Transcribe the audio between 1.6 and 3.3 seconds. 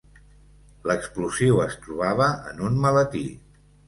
es trobava en un maletí.